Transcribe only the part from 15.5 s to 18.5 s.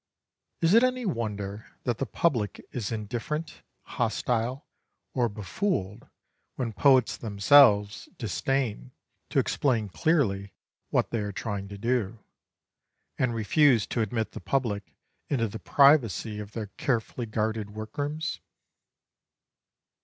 privacy of their carefully guarded workrooms?